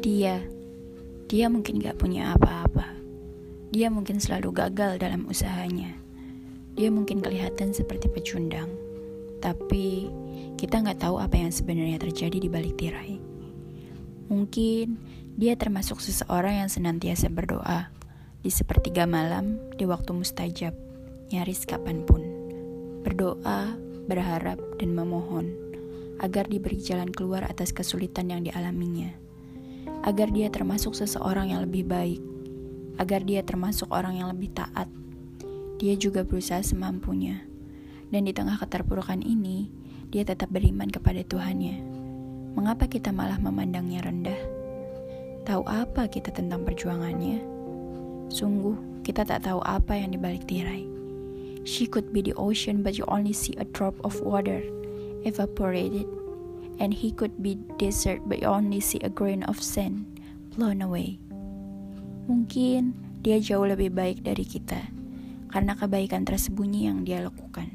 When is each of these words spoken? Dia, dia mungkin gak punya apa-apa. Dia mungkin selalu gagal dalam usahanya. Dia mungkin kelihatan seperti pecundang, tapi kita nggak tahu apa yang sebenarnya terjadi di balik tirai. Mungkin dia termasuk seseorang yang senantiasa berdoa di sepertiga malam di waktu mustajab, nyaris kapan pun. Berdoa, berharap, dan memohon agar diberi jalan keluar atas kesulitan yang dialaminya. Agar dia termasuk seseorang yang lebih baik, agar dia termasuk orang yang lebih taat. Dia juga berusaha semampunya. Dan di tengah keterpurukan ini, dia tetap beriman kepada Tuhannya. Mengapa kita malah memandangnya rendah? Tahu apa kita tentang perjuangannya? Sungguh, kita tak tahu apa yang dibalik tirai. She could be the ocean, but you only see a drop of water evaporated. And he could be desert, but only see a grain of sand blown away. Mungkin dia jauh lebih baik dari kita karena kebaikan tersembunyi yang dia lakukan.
Dia, 0.00 0.40
dia 1.28 1.52
mungkin 1.52 1.76
gak 1.76 2.00
punya 2.00 2.32
apa-apa. 2.32 2.96
Dia 3.68 3.92
mungkin 3.92 4.16
selalu 4.16 4.48
gagal 4.56 4.96
dalam 4.96 5.28
usahanya. 5.28 5.92
Dia 6.72 6.88
mungkin 6.88 7.20
kelihatan 7.20 7.76
seperti 7.76 8.08
pecundang, 8.08 8.72
tapi 9.44 10.08
kita 10.56 10.80
nggak 10.80 11.04
tahu 11.04 11.20
apa 11.20 11.36
yang 11.36 11.52
sebenarnya 11.52 12.00
terjadi 12.00 12.40
di 12.40 12.48
balik 12.48 12.80
tirai. 12.80 13.20
Mungkin 14.32 14.96
dia 15.36 15.52
termasuk 15.60 16.00
seseorang 16.00 16.64
yang 16.64 16.72
senantiasa 16.72 17.28
berdoa 17.28 17.92
di 18.40 18.48
sepertiga 18.48 19.04
malam 19.04 19.60
di 19.76 19.84
waktu 19.84 20.16
mustajab, 20.16 20.72
nyaris 21.28 21.68
kapan 21.68 22.08
pun. 22.08 22.24
Berdoa, 23.04 23.76
berharap, 24.08 24.56
dan 24.80 24.96
memohon 24.96 25.52
agar 26.24 26.48
diberi 26.48 26.80
jalan 26.80 27.12
keluar 27.12 27.44
atas 27.44 27.76
kesulitan 27.76 28.32
yang 28.32 28.40
dialaminya. 28.48 29.28
Agar 30.00 30.32
dia 30.32 30.48
termasuk 30.48 30.96
seseorang 30.96 31.52
yang 31.52 31.64
lebih 31.64 31.84
baik, 31.84 32.20
agar 32.96 33.20
dia 33.24 33.44
termasuk 33.44 33.88
orang 33.92 34.20
yang 34.20 34.32
lebih 34.32 34.48
taat. 34.52 34.88
Dia 35.80 35.96
juga 35.96 36.24
berusaha 36.24 36.60
semampunya. 36.64 37.44
Dan 38.08 38.26
di 38.26 38.32
tengah 38.32 38.60
keterpurukan 38.60 39.20
ini, 39.22 39.70
dia 40.08 40.26
tetap 40.26 40.50
beriman 40.50 40.88
kepada 40.88 41.22
Tuhannya. 41.24 41.80
Mengapa 42.56 42.90
kita 42.90 43.14
malah 43.14 43.38
memandangnya 43.38 44.02
rendah? 44.02 44.40
Tahu 45.46 45.62
apa 45.64 46.10
kita 46.10 46.34
tentang 46.34 46.66
perjuangannya? 46.66 47.40
Sungguh, 48.28 49.04
kita 49.06 49.24
tak 49.24 49.46
tahu 49.46 49.62
apa 49.64 49.96
yang 49.96 50.12
dibalik 50.12 50.44
tirai. 50.44 50.84
She 51.64 51.84
could 51.86 52.10
be 52.10 52.20
the 52.24 52.34
ocean, 52.40 52.80
but 52.80 52.96
you 52.96 53.04
only 53.06 53.32
see 53.32 53.54
a 53.60 53.68
drop 53.68 53.96
of 54.04 54.16
water 54.24 54.64
evaporated. 55.24 56.08
And 56.80 56.96
he 56.96 57.12
could 57.12 57.44
be 57.44 57.60
desert, 57.76 58.24
but 58.24 58.40
only 58.40 58.80
see 58.80 59.04
a 59.04 59.12
grain 59.12 59.44
of 59.44 59.60
sand 59.60 60.08
blown 60.56 60.80
away. 60.80 61.20
Mungkin 62.24 62.96
dia 63.20 63.36
jauh 63.36 63.68
lebih 63.68 63.92
baik 63.92 64.24
dari 64.24 64.48
kita 64.48 64.88
karena 65.52 65.76
kebaikan 65.76 66.24
tersembunyi 66.24 66.88
yang 66.88 67.04
dia 67.04 67.20
lakukan. 67.20 67.68